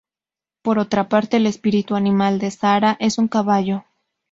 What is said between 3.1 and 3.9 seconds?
un caballo.